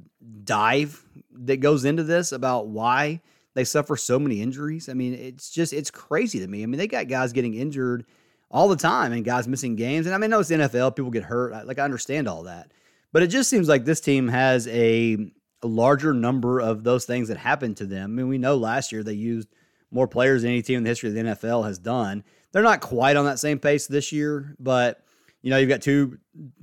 dive 0.44 1.04
that 1.32 1.58
goes 1.58 1.86
into 1.86 2.04
this 2.04 2.32
about 2.32 2.68
why 2.68 3.22
they 3.54 3.64
suffer 3.64 3.96
so 3.96 4.20
many 4.20 4.42
injuries. 4.42 4.90
I 4.90 4.94
mean, 4.94 5.14
it's 5.14 5.50
just 5.50 5.74
it's 5.74 5.92
crazy 5.92 6.40
to 6.40 6.48
me. 6.48 6.64
I 6.64 6.66
mean, 6.66 6.78
they 6.78 6.88
got 6.88 7.08
guys 7.08 7.34
getting 7.34 7.54
injured 7.54 8.06
all 8.52 8.68
the 8.68 8.76
time 8.76 9.12
and 9.12 9.26
guys 9.26 9.48
missing 9.48 9.76
games. 9.76 10.06
And 10.06 10.14
I 10.14 10.18
mean, 10.18 10.32
I 10.32 10.36
know 10.36 10.40
it's 10.40 10.52
NFL, 10.52 10.96
people 10.96 11.12
get 11.12 11.24
hurt. 11.24 11.66
Like 11.66 11.80
I 11.80 11.84
understand 11.84 12.28
all 12.28 12.44
that. 12.44 12.72
But 13.12 13.24
it 13.24 13.28
just 13.28 13.50
seems 13.50 13.70
like 13.70 13.86
this 13.86 14.02
team 14.02 14.28
has 14.28 14.68
a, 14.68 15.32
a 15.64 15.68
larger 15.68 16.14
number 16.14 16.60
of 16.60 16.84
those 16.84 17.06
things 17.06 17.30
that 17.30 17.38
happened 17.38 17.78
to 17.78 17.86
them. 17.86 18.04
I 18.04 18.08
mean, 18.08 18.28
we 18.28 18.38
know 18.38 18.56
last 18.56 18.92
year 18.92 19.04
they 19.04 19.14
used 19.14 19.48
more 19.90 20.08
players 20.08 20.42
than 20.42 20.52
any 20.52 20.62
team 20.62 20.80
in 20.80 20.84
the 20.84 20.90
history 20.90 21.10
of 21.10 21.16
the 21.16 21.22
NFL 21.22 21.66
has 21.66 21.80
done. 21.80 22.24
They're 22.56 22.64
not 22.64 22.80
quite 22.80 23.18
on 23.18 23.26
that 23.26 23.38
same 23.38 23.60
pace 23.60 23.86
this 23.86 24.14
year, 24.14 24.56
but 24.62 25.04
you 25.42 25.50
know, 25.50 25.58
you've 25.58 25.68
got 25.68 25.82
two 25.82 26.20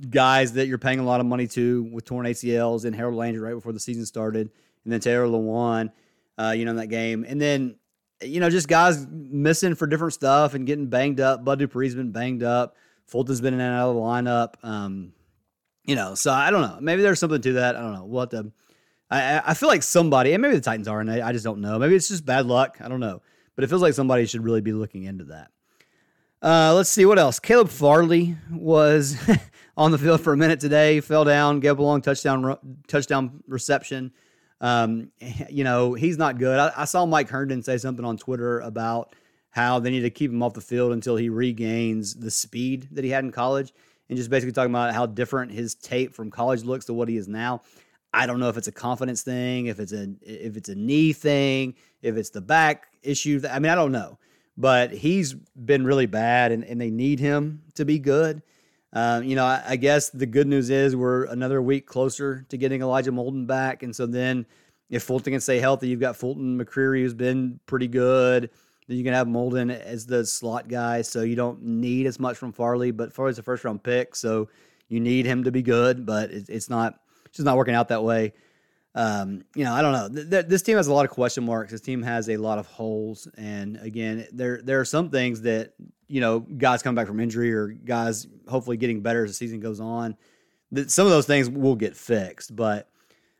guys 0.09 0.53
that 0.53 0.65
you're 0.65 0.79
paying 0.79 0.97
a 0.97 1.03
lot 1.03 1.19
of 1.19 1.27
money 1.27 1.45
to 1.49 1.83
with 1.83 2.03
torn 2.03 2.25
ACLs 2.25 2.83
and 2.85 2.95
Harold 2.95 3.13
Landry 3.13 3.39
right 3.39 3.53
before 3.53 3.73
the 3.73 3.79
season 3.79 4.03
started, 4.03 4.49
and 4.83 4.91
then 4.91 4.99
Taylor 4.99 5.27
Lewan, 5.27 5.91
uh, 6.39 6.55
you 6.57 6.65
know, 6.65 6.71
in 6.71 6.77
that 6.77 6.87
game. 6.87 7.23
And 7.29 7.39
then, 7.39 7.75
you 8.23 8.39
know, 8.39 8.49
just 8.49 8.67
guys 8.67 9.05
missing 9.07 9.75
for 9.75 9.85
different 9.85 10.15
stuff 10.15 10.55
and 10.55 10.65
getting 10.65 10.87
banged 10.87 11.19
up. 11.19 11.45
Bud 11.45 11.59
Dupree's 11.59 11.93
been 11.93 12.11
banged 12.11 12.41
up. 12.41 12.75
Fulton's 13.05 13.39
been 13.39 13.53
in 13.53 13.59
and 13.59 13.75
out 13.75 13.89
of 13.89 13.95
the 13.95 14.01
lineup. 14.01 14.55
Um, 14.63 15.13
you 15.85 15.93
know, 15.93 16.15
so 16.15 16.31
I 16.31 16.49
don't 16.49 16.61
know. 16.61 16.79
Maybe 16.81 17.03
there's 17.03 17.19
something 17.19 17.39
to 17.39 17.53
that. 17.53 17.75
I 17.75 17.81
don't 17.81 17.93
know. 17.93 18.05
What 18.05 18.31
the 18.31 18.51
I, 19.11 19.43
I 19.45 19.53
feel 19.53 19.69
like 19.69 19.83
somebody, 19.83 20.33
and 20.33 20.41
maybe 20.41 20.55
the 20.55 20.61
Titans 20.61 20.87
are, 20.87 21.01
and 21.01 21.11
I, 21.11 21.27
I 21.27 21.33
just 21.33 21.45
don't 21.45 21.61
know. 21.61 21.77
Maybe 21.77 21.93
it's 21.93 22.07
just 22.07 22.25
bad 22.25 22.47
luck. 22.47 22.79
I 22.81 22.87
don't 22.87 22.99
know. 22.99 23.21
But 23.53 23.63
it 23.63 23.67
feels 23.67 23.83
like 23.83 23.93
somebody 23.93 24.25
should 24.25 24.43
really 24.43 24.61
be 24.61 24.73
looking 24.73 25.03
into 25.03 25.25
that. 25.25 25.51
Uh, 26.43 26.73
let's 26.75 26.89
see 26.89 27.05
what 27.05 27.17
else. 27.17 27.39
Caleb 27.39 27.69
Farley 27.69 28.35
was 28.51 29.15
on 29.77 29.91
the 29.91 29.97
field 29.97 30.19
for 30.19 30.33
a 30.33 30.37
minute 30.37 30.59
today. 30.59 30.99
Fell 30.99 31.23
down, 31.23 31.61
gave 31.61 31.79
a 31.79 31.81
long 31.81 32.01
touchdown 32.01 32.57
touchdown 32.85 33.41
reception. 33.47 34.11
Um, 34.59 35.11
you 35.49 35.63
know 35.63 35.93
he's 35.93 36.17
not 36.17 36.37
good. 36.37 36.59
I, 36.59 36.71
I, 36.75 36.85
saw 36.85 37.05
Mike 37.05 37.29
Herndon 37.29 37.63
say 37.63 37.77
something 37.77 38.03
on 38.03 38.17
Twitter 38.17 38.59
about 38.59 39.15
how 39.51 39.79
they 39.79 39.89
need 39.89 40.01
to 40.01 40.09
keep 40.09 40.31
him 40.31 40.43
off 40.43 40.53
the 40.53 40.61
field 40.61 40.91
until 40.91 41.15
he 41.15 41.29
regains 41.29 42.13
the 42.13 42.31
speed 42.31 42.89
that 42.91 43.05
he 43.05 43.09
had 43.09 43.23
in 43.23 43.31
college, 43.31 43.73
and 44.09 44.17
just 44.17 44.29
basically 44.29 44.51
talking 44.51 44.71
about 44.71 44.93
how 44.93 45.05
different 45.05 45.51
his 45.51 45.75
tape 45.75 46.13
from 46.13 46.29
college 46.29 46.65
looks 46.65 46.85
to 46.85 46.93
what 46.93 47.07
he 47.07 47.15
is 47.15 47.29
now. 47.29 47.61
I 48.13 48.27
don't 48.27 48.41
know 48.41 48.49
if 48.49 48.57
it's 48.57 48.67
a 48.67 48.73
confidence 48.73 49.21
thing, 49.21 49.67
if 49.67 49.79
it's 49.79 49.93
a 49.93 50.13
if 50.21 50.57
it's 50.57 50.67
a 50.67 50.75
knee 50.75 51.13
thing, 51.13 51.75
if 52.01 52.17
it's 52.17 52.31
the 52.31 52.41
back 52.41 52.87
issue. 53.01 53.41
I 53.49 53.59
mean, 53.59 53.71
I 53.71 53.75
don't 53.75 53.93
know 53.93 54.17
but 54.57 54.91
he's 54.91 55.33
been 55.33 55.85
really 55.85 56.05
bad, 56.05 56.51
and, 56.51 56.63
and 56.63 56.79
they 56.79 56.91
need 56.91 57.19
him 57.19 57.63
to 57.75 57.85
be 57.85 57.99
good. 57.99 58.41
Uh, 58.91 59.21
you 59.23 59.35
know, 59.35 59.45
I, 59.45 59.63
I, 59.69 59.75
guess 59.75 60.11
the 60.11 60.27
good 60.27 60.45
news 60.45 60.69
is 60.69 60.95
we're 60.95 61.25
another 61.25 61.63
week 61.63 61.87
closer 61.87 62.45
to 62.49 62.57
getting 62.57 62.83
Elijah 62.83 63.11
Molden 63.11 63.47
back, 63.47 63.81
and 63.81 63.95
so 63.95 64.05
then 64.05 64.45
if 64.91 65.01
Fulton 65.01 65.33
can 65.33 65.41
stay 65.41 65.59
healthy, 65.59 65.87
you've 65.87 65.99
got 65.99 66.15
Fulton 66.15 66.59
McCreary 66.59 67.01
who's 67.01 67.15
been 67.15 67.59
pretty 67.65 67.87
good, 67.87 68.51
Then 68.87 68.97
you 68.97 69.03
can 69.03 69.13
have 69.13 69.25
Molden 69.25 69.71
as 69.71 70.05
the 70.05 70.23
slot 70.23 70.67
guy, 70.67 71.01
so 71.01 71.23
you 71.23 71.35
don't 71.35 71.63
need 71.63 72.05
as 72.05 72.19
much 72.19 72.37
from 72.37 72.53
Farley. 72.53 72.91
But 72.91 73.11
Farley's 73.11 73.39
a 73.39 73.43
first 73.43 73.63
round 73.63 73.81
pick, 73.81 74.15
so 74.15 74.49
you 74.89 74.99
need 74.99 75.25
him 75.25 75.43
to 75.45 75.51
be 75.51 75.63
good. 75.63 76.05
But 76.05 76.29
it's 76.29 76.69
not 76.69 76.99
it's 77.25 77.37
just 77.37 77.45
not 77.45 77.57
working 77.57 77.73
out 77.73 77.87
that 77.87 78.03
way. 78.03 78.33
Um, 78.95 79.43
you 79.55 79.63
know, 79.63 79.73
I 79.73 79.81
don't 79.81 79.91
know. 79.91 80.41
this 80.43 80.61
team 80.61 80.77
has 80.77 80.87
a 80.87 80.93
lot 80.93 81.05
of 81.05 81.11
question 81.11 81.43
marks. 81.45 81.71
This 81.71 81.81
team 81.81 82.03
has 82.03 82.29
a 82.29 82.37
lot 82.37 82.59
of 82.59 82.67
holes, 82.67 83.27
and 83.37 83.77
again, 83.77 84.27
there 84.31 84.61
there 84.63 84.79
are 84.79 84.85
some 84.85 85.09
things 85.09 85.41
that 85.41 85.73
you 86.07 86.21
know 86.21 86.41
guys 86.41 86.83
come 86.83 86.93
back 86.93 87.07
from 87.07 87.19
injury 87.19 87.51
or 87.53 87.69
guys 87.69 88.27
hopefully 88.47 88.77
getting 88.77 89.01
better 89.01 89.23
as 89.23 89.31
the 89.31 89.35
season 89.35 89.59
goes 89.59 89.79
on. 89.79 90.15
That 90.71 90.91
some 90.91 91.07
of 91.07 91.11
those 91.11 91.25
things 91.25 91.49
will 91.49 91.75
get 91.75 91.95
fixed, 91.95 92.55
but 92.55 92.87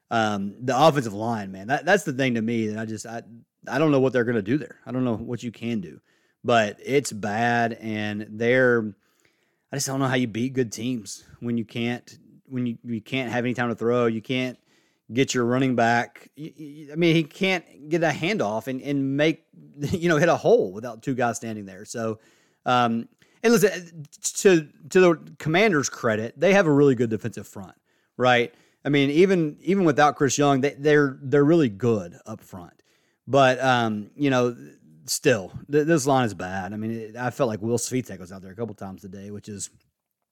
um, 0.10 0.56
the 0.60 0.80
offensive 0.80 1.14
line, 1.14 1.52
man, 1.52 1.68
that, 1.68 1.86
that's 1.86 2.04
the 2.04 2.14
thing 2.14 2.36
to 2.36 2.42
me 2.42 2.68
that 2.68 2.80
I 2.80 2.86
just 2.86 3.06
I 3.06 3.22
I 3.68 3.78
don't 3.78 3.92
know 3.92 4.00
what 4.00 4.12
they're 4.12 4.24
going 4.24 4.36
to 4.36 4.42
do 4.42 4.58
there. 4.58 4.80
I 4.86 4.92
don't 4.92 5.04
know 5.04 5.16
what 5.16 5.44
you 5.44 5.52
can 5.52 5.82
do, 5.82 6.02
but 6.44 6.80
it's 6.84 7.12
bad, 7.12 7.74
and 7.74 8.28
they're. 8.32 8.94
I 9.72 9.76
just 9.76 9.88
don't 9.88 10.00
know 10.00 10.08
how 10.08 10.16
you 10.16 10.28
beat 10.28 10.54
good 10.54 10.72
teams 10.72 11.24
when 11.40 11.58
you 11.58 11.66
can't 11.66 12.18
when 12.48 12.66
you, 12.66 12.78
you 12.84 13.02
can't 13.02 13.32
have 13.32 13.46
any 13.46 13.54
time 13.54 13.70
to 13.70 13.76
throw. 13.76 14.06
You 14.06 14.22
can't 14.22 14.58
get 15.12 15.34
your 15.34 15.46
running 15.46 15.76
back. 15.76 16.30
I 16.38 16.96
mean, 16.96 17.16
he 17.16 17.24
can't 17.24 17.90
get 17.90 18.04
a 18.04 18.10
handoff 18.10 18.68
and, 18.68 18.82
and 18.82 19.18
make 19.18 19.46
you 19.78 20.10
know 20.10 20.18
hit 20.18 20.30
a 20.30 20.38
hole 20.38 20.72
without 20.72 21.04
two 21.04 21.16
guys 21.16 21.38
standing 21.38 21.66
there. 21.66 21.86
So, 21.86 22.20
um, 22.66 23.08
and 23.42 23.54
listen 23.54 24.06
to 24.36 24.68
to 24.90 25.00
the 25.00 25.34
Commanders' 25.40 25.90
credit, 25.90 26.40
they 26.40 26.54
have 26.54 26.68
a 26.68 26.72
really 26.72 26.96
good 26.96 27.10
defensive 27.10 27.48
front, 27.48 27.76
right? 28.18 28.54
I 28.86 28.90
mean, 28.90 29.10
even 29.10 29.58
even 29.62 29.86
without 29.86 30.18
Chase 30.18 30.38
Young, 30.38 30.62
they, 30.62 30.76
they're 30.78 31.18
they're 31.22 31.44
really 31.44 31.70
good 31.70 32.18
up 32.26 32.42
front. 32.42 32.74
But 33.28 33.62
um, 33.64 34.12
you 34.16 34.30
know, 34.30 34.56
still, 35.06 35.52
th- 35.72 35.88
this 35.88 36.06
line 36.06 36.26
is 36.26 36.34
bad. 36.34 36.74
I 36.74 36.78
mean, 36.78 36.92
it, 36.92 37.16
I 37.16 37.30
felt 37.30 37.48
like 37.48 37.62
Will 37.62 37.78
Svitek 37.78 38.20
was 38.20 38.32
out 38.32 38.42
there 38.42 38.52
a 38.52 38.56
couple 38.56 38.76
times 38.76 39.02
today, 39.02 39.32
which 39.32 39.48
is, 39.48 39.70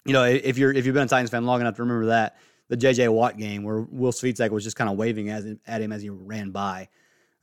you 0.05 0.13
know, 0.13 0.23
if 0.25 0.57
you're 0.57 0.73
if 0.73 0.85
you've 0.85 0.93
been 0.93 1.03
a 1.03 1.07
Titans 1.07 1.29
fan 1.29 1.45
long 1.45 1.61
enough 1.61 1.75
to 1.75 1.83
remember 1.83 2.07
that 2.07 2.37
the 2.71 2.77
J.J. 2.77 3.09
Watt 3.09 3.37
game 3.37 3.63
where 3.63 3.81
Will 3.81 4.13
Svitek 4.13 4.49
was 4.49 4.63
just 4.63 4.77
kind 4.77 4.89
of 4.89 4.95
waving 4.95 5.29
at 5.29 5.81
him 5.81 5.91
as 5.91 6.01
he 6.01 6.09
ran 6.09 6.51
by. 6.51 6.87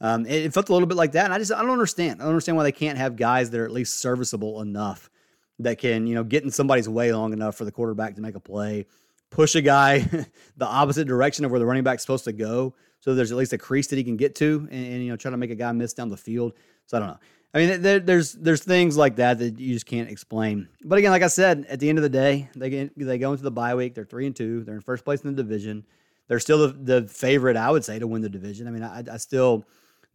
Um, 0.00 0.24
it, 0.24 0.46
it, 0.46 0.54
felt 0.54 0.70
a 0.70 0.72
little 0.72 0.88
bit 0.88 0.96
like 0.96 1.12
that, 1.12 1.26
and 1.26 1.34
I 1.34 1.38
just 1.38 1.52
I 1.52 1.60
don't 1.60 1.70
understand. 1.70 2.22
I 2.22 2.24
don't 2.24 2.30
understand 2.30 2.56
why 2.56 2.62
they 2.62 2.72
can't 2.72 2.96
have 2.96 3.14
guys 3.14 3.50
that 3.50 3.60
are 3.60 3.66
at 3.66 3.70
least 3.70 4.00
serviceable 4.00 4.62
enough 4.62 5.10
that 5.58 5.76
can 5.78 6.06
you 6.06 6.14
know 6.14 6.24
get 6.24 6.44
in 6.44 6.50
somebody's 6.50 6.88
way 6.88 7.12
long 7.12 7.34
enough 7.34 7.56
for 7.56 7.66
the 7.66 7.72
quarterback 7.72 8.14
to 8.14 8.22
make 8.22 8.36
a 8.36 8.40
play, 8.40 8.86
push 9.28 9.54
a 9.54 9.60
guy 9.60 9.98
the 10.56 10.66
opposite 10.66 11.06
direction 11.06 11.44
of 11.44 11.50
where 11.50 11.60
the 11.60 11.66
running 11.66 11.84
back's 11.84 12.02
supposed 12.02 12.24
to 12.24 12.32
go, 12.32 12.74
so 13.00 13.14
there's 13.14 13.30
at 13.30 13.36
least 13.36 13.52
a 13.52 13.58
crease 13.58 13.88
that 13.88 13.96
he 13.96 14.04
can 14.04 14.16
get 14.16 14.34
to, 14.36 14.66
and, 14.70 14.86
and 14.86 15.02
you 15.02 15.10
know 15.10 15.16
try 15.16 15.30
to 15.30 15.36
make 15.36 15.50
a 15.50 15.56
guy 15.56 15.70
miss 15.72 15.92
down 15.92 16.08
the 16.08 16.16
field. 16.16 16.54
So 16.86 16.96
I 16.96 17.00
don't 17.00 17.08
know. 17.10 17.18
I 17.58 17.66
mean, 17.66 17.82
there, 17.82 17.98
there's 17.98 18.34
there's 18.34 18.62
things 18.62 18.96
like 18.96 19.16
that 19.16 19.40
that 19.40 19.58
you 19.58 19.74
just 19.74 19.86
can't 19.86 20.08
explain. 20.08 20.68
But 20.84 20.98
again, 20.98 21.10
like 21.10 21.22
I 21.22 21.28
said, 21.28 21.66
at 21.68 21.80
the 21.80 21.88
end 21.88 21.98
of 21.98 22.02
the 22.02 22.08
day, 22.08 22.48
they 22.54 22.70
get, 22.70 22.96
they 22.96 23.18
go 23.18 23.32
into 23.32 23.42
the 23.42 23.50
bye 23.50 23.74
week. 23.74 23.94
They're 23.94 24.04
three 24.04 24.26
and 24.26 24.36
two. 24.36 24.62
They're 24.62 24.76
in 24.76 24.80
first 24.80 25.04
place 25.04 25.22
in 25.22 25.34
the 25.34 25.42
division. 25.42 25.84
They're 26.28 26.38
still 26.38 26.68
the, 26.68 27.00
the 27.00 27.08
favorite, 27.08 27.56
I 27.56 27.70
would 27.70 27.84
say, 27.84 27.98
to 27.98 28.06
win 28.06 28.22
the 28.22 28.28
division. 28.28 28.68
I 28.68 28.70
mean, 28.70 28.84
I, 28.84 29.02
I 29.12 29.16
still 29.16 29.64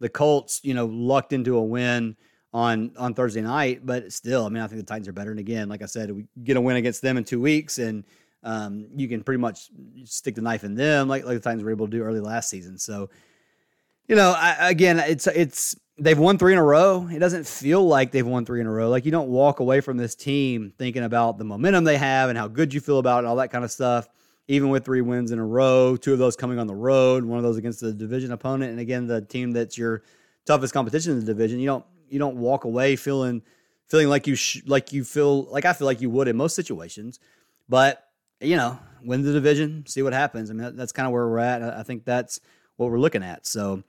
the 0.00 0.08
Colts, 0.08 0.60
you 0.62 0.72
know, 0.72 0.86
lucked 0.86 1.34
into 1.34 1.56
a 1.56 1.62
win 1.62 2.16
on 2.54 2.92
on 2.96 3.12
Thursday 3.12 3.42
night, 3.42 3.84
but 3.84 4.10
still, 4.10 4.46
I 4.46 4.48
mean, 4.48 4.62
I 4.62 4.66
think 4.66 4.80
the 4.80 4.86
Titans 4.86 5.08
are 5.08 5.12
better. 5.12 5.30
And 5.30 5.40
again, 5.40 5.68
like 5.68 5.82
I 5.82 5.86
said, 5.86 6.10
we 6.12 6.24
get 6.44 6.56
a 6.56 6.60
win 6.62 6.76
against 6.76 7.02
them 7.02 7.18
in 7.18 7.24
two 7.24 7.42
weeks, 7.42 7.76
and 7.78 8.04
um, 8.42 8.86
you 8.96 9.06
can 9.06 9.22
pretty 9.22 9.40
much 9.40 9.68
stick 10.04 10.34
the 10.34 10.40
knife 10.40 10.64
in 10.64 10.76
them, 10.76 11.08
like 11.08 11.26
like 11.26 11.34
the 11.34 11.40
Titans 11.40 11.62
were 11.62 11.72
able 11.72 11.88
to 11.88 11.90
do 11.90 12.02
early 12.02 12.20
last 12.20 12.48
season. 12.48 12.78
So, 12.78 13.10
you 14.08 14.16
know, 14.16 14.34
I, 14.34 14.70
again, 14.70 14.98
it's 14.98 15.26
it's 15.26 15.76
they've 15.98 16.18
won 16.18 16.38
three 16.38 16.52
in 16.52 16.58
a 16.58 16.64
row. 16.64 17.08
It 17.10 17.18
doesn't 17.18 17.46
feel 17.46 17.86
like 17.86 18.10
they've 18.10 18.26
won 18.26 18.44
three 18.44 18.60
in 18.60 18.66
a 18.66 18.70
row. 18.70 18.88
Like 18.88 19.04
you 19.04 19.10
don't 19.10 19.28
walk 19.28 19.60
away 19.60 19.80
from 19.80 19.96
this 19.96 20.14
team 20.14 20.72
thinking 20.76 21.04
about 21.04 21.38
the 21.38 21.44
momentum 21.44 21.84
they 21.84 21.98
have 21.98 22.28
and 22.28 22.38
how 22.38 22.48
good 22.48 22.74
you 22.74 22.80
feel 22.80 22.98
about 22.98 23.16
it 23.16 23.18
and 23.20 23.26
all 23.28 23.36
that 23.36 23.50
kind 23.50 23.64
of 23.64 23.70
stuff. 23.70 24.08
Even 24.46 24.68
with 24.68 24.84
three 24.84 25.00
wins 25.00 25.30
in 25.30 25.38
a 25.38 25.44
row, 25.44 25.96
two 25.96 26.12
of 26.12 26.18
those 26.18 26.36
coming 26.36 26.58
on 26.58 26.66
the 26.66 26.74
road, 26.74 27.24
one 27.24 27.38
of 27.38 27.44
those 27.44 27.56
against 27.56 27.80
the 27.80 27.92
division 27.94 28.30
opponent, 28.30 28.72
and 28.72 28.80
again 28.80 29.06
the 29.06 29.22
team 29.22 29.52
that's 29.52 29.78
your 29.78 30.02
toughest 30.44 30.74
competition 30.74 31.12
in 31.12 31.20
the 31.20 31.24
division. 31.24 31.58
You 31.58 31.66
don't 31.66 31.84
you 32.10 32.18
don't 32.18 32.36
walk 32.36 32.64
away 32.64 32.96
feeling 32.96 33.42
feeling 33.88 34.08
like 34.08 34.26
you 34.26 34.34
sh- 34.34 34.62
like 34.66 34.92
you 34.92 35.02
feel 35.02 35.44
like 35.44 35.64
I 35.64 35.72
feel 35.72 35.86
like 35.86 36.02
you 36.02 36.10
would 36.10 36.28
in 36.28 36.36
most 36.36 36.54
situations. 36.54 37.20
But 37.70 38.06
you 38.40 38.56
know, 38.56 38.78
win 39.02 39.22
the 39.22 39.32
division, 39.32 39.86
see 39.86 40.02
what 40.02 40.12
happens. 40.12 40.50
I 40.50 40.54
mean, 40.54 40.76
that's 40.76 40.92
kind 40.92 41.06
of 41.06 41.12
where 41.12 41.26
we're 41.26 41.38
at. 41.38 41.62
I 41.62 41.82
think 41.82 42.04
that's 42.04 42.40
what 42.76 42.90
we're 42.90 42.98
looking 42.98 43.22
at. 43.22 43.46
So 43.46 43.82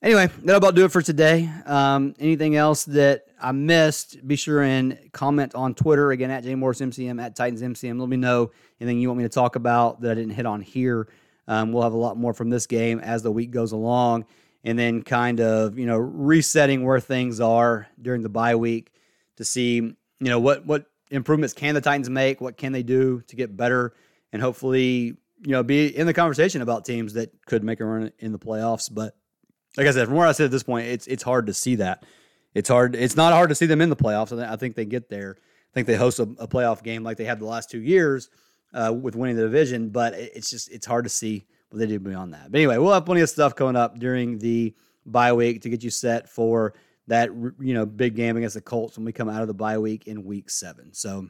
Anyway, 0.00 0.28
that'll 0.44 0.58
about 0.58 0.76
do 0.76 0.84
it 0.84 0.92
for 0.92 1.02
today. 1.02 1.50
Um, 1.66 2.14
anything 2.20 2.54
else 2.54 2.84
that 2.84 3.24
I 3.40 3.50
missed, 3.50 4.26
be 4.26 4.36
sure 4.36 4.62
and 4.62 4.96
comment 5.12 5.56
on 5.56 5.74
Twitter 5.74 6.12
again 6.12 6.30
at 6.30 6.44
JMorrisMCM 6.44 7.20
at 7.20 7.36
TitansMCM. 7.36 7.98
Let 7.98 8.08
me 8.08 8.16
know 8.16 8.52
anything 8.80 9.00
you 9.00 9.08
want 9.08 9.18
me 9.18 9.24
to 9.24 9.28
talk 9.28 9.56
about 9.56 10.00
that 10.02 10.12
I 10.12 10.14
didn't 10.14 10.34
hit 10.34 10.46
on 10.46 10.60
here. 10.60 11.08
Um, 11.48 11.72
we'll 11.72 11.82
have 11.82 11.94
a 11.94 11.98
lot 11.98 12.16
more 12.16 12.32
from 12.32 12.48
this 12.48 12.68
game 12.68 13.00
as 13.00 13.24
the 13.24 13.32
week 13.32 13.50
goes 13.50 13.72
along, 13.72 14.26
and 14.62 14.78
then 14.78 15.02
kind 15.02 15.40
of 15.40 15.76
you 15.76 15.86
know 15.86 15.96
resetting 15.96 16.84
where 16.84 17.00
things 17.00 17.40
are 17.40 17.88
during 18.00 18.22
the 18.22 18.28
bye 18.28 18.54
week 18.54 18.92
to 19.36 19.44
see 19.44 19.76
you 19.76 19.96
know 20.20 20.38
what 20.38 20.64
what 20.64 20.86
improvements 21.10 21.54
can 21.54 21.74
the 21.74 21.80
Titans 21.80 22.08
make, 22.08 22.40
what 22.40 22.56
can 22.56 22.70
they 22.70 22.84
do 22.84 23.20
to 23.26 23.34
get 23.34 23.56
better, 23.56 23.94
and 24.32 24.40
hopefully 24.40 25.16
you 25.40 25.50
know 25.50 25.64
be 25.64 25.88
in 25.96 26.06
the 26.06 26.14
conversation 26.14 26.62
about 26.62 26.84
teams 26.84 27.14
that 27.14 27.32
could 27.46 27.64
make 27.64 27.80
a 27.80 27.84
run 27.84 28.12
in 28.20 28.30
the 28.30 28.38
playoffs, 28.38 28.88
but 28.92 29.16
like 29.78 29.86
I 29.86 29.92
said, 29.92 30.08
from 30.08 30.16
where 30.16 30.26
I 30.26 30.32
sit 30.32 30.44
at 30.44 30.50
this 30.50 30.64
point, 30.64 30.88
it's 30.88 31.06
it's 31.06 31.22
hard 31.22 31.46
to 31.46 31.54
see 31.54 31.76
that. 31.76 32.04
It's 32.52 32.68
hard. 32.68 32.96
It's 32.96 33.14
not 33.14 33.32
hard 33.32 33.48
to 33.50 33.54
see 33.54 33.66
them 33.66 33.80
in 33.80 33.90
the 33.90 33.96
playoffs. 33.96 34.36
I 34.36 34.56
think 34.56 34.74
they 34.74 34.84
get 34.84 35.08
there. 35.08 35.36
I 35.38 35.72
think 35.72 35.86
they 35.86 35.94
host 35.94 36.18
a, 36.18 36.24
a 36.38 36.48
playoff 36.48 36.82
game 36.82 37.04
like 37.04 37.16
they 37.16 37.24
had 37.24 37.38
the 37.38 37.46
last 37.46 37.70
two 37.70 37.80
years 37.80 38.28
uh, 38.74 38.92
with 38.92 39.14
winning 39.14 39.36
the 39.36 39.42
division. 39.42 39.90
But 39.90 40.14
it's 40.14 40.50
just 40.50 40.68
it's 40.72 40.84
hard 40.84 41.04
to 41.04 41.08
see 41.08 41.46
what 41.70 41.78
they 41.78 41.86
do 41.86 42.00
beyond 42.00 42.34
that. 42.34 42.50
But 42.50 42.58
anyway, 42.58 42.78
we'll 42.78 42.92
have 42.92 43.06
plenty 43.06 43.20
of 43.20 43.30
stuff 43.30 43.54
coming 43.54 43.76
up 43.76 44.00
during 44.00 44.38
the 44.38 44.74
bye 45.06 45.32
week 45.32 45.62
to 45.62 45.70
get 45.70 45.84
you 45.84 45.90
set 45.90 46.28
for 46.28 46.74
that 47.06 47.30
you 47.30 47.74
know 47.74 47.86
big 47.86 48.16
game 48.16 48.36
against 48.36 48.56
the 48.56 48.60
Colts 48.60 48.98
when 48.98 49.04
we 49.04 49.12
come 49.12 49.28
out 49.28 49.42
of 49.42 49.48
the 49.48 49.54
bye 49.54 49.78
week 49.78 50.08
in 50.08 50.24
week 50.24 50.50
seven. 50.50 50.92
So, 50.92 51.28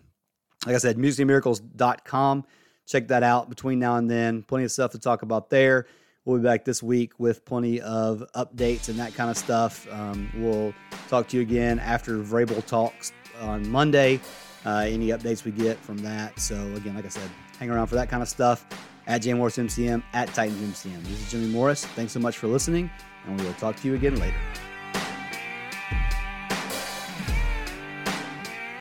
like 0.64 0.74
I 0.74 0.78
said, 0.78 0.96
musicmiracles.com. 0.96 2.46
Check 2.86 3.08
that 3.08 3.22
out 3.22 3.50
between 3.50 3.78
now 3.78 3.96
and 3.96 4.10
then. 4.10 4.42
Plenty 4.42 4.64
of 4.64 4.72
stuff 4.72 4.92
to 4.92 4.98
talk 4.98 5.20
about 5.20 5.50
there. 5.50 5.84
We'll 6.28 6.36
be 6.36 6.44
back 6.44 6.66
this 6.66 6.82
week 6.82 7.12
with 7.16 7.42
plenty 7.46 7.80
of 7.80 8.22
updates 8.34 8.90
and 8.90 8.98
that 8.98 9.14
kind 9.14 9.30
of 9.30 9.36
stuff. 9.38 9.90
Um, 9.90 10.30
we'll 10.36 10.74
talk 11.08 11.26
to 11.28 11.38
you 11.38 11.42
again 11.42 11.78
after 11.78 12.18
Vrabel 12.18 12.62
talks 12.66 13.12
on 13.40 13.66
Monday. 13.66 14.20
Uh, 14.66 14.84
any 14.86 15.08
updates 15.08 15.44
we 15.44 15.52
get 15.52 15.78
from 15.78 15.96
that. 16.00 16.38
So 16.38 16.54
again, 16.74 16.96
like 16.96 17.06
I 17.06 17.08
said, 17.08 17.30
hang 17.58 17.70
around 17.70 17.86
for 17.86 17.94
that 17.94 18.10
kind 18.10 18.22
of 18.22 18.28
stuff 18.28 18.66
at 19.06 19.22
J 19.22 19.32
Morris 19.32 19.56
MCM 19.56 20.02
at 20.12 20.28
Titans 20.34 20.60
MCM. 20.60 21.02
This 21.04 21.18
is 21.18 21.30
Jimmy 21.30 21.46
Morris. 21.46 21.86
Thanks 21.86 22.12
so 22.12 22.20
much 22.20 22.36
for 22.36 22.46
listening, 22.46 22.90
and 23.24 23.40
we 23.40 23.46
will 23.46 23.54
talk 23.54 23.76
to 23.76 23.88
you 23.88 23.94
again 23.94 24.16
later. 24.16 24.36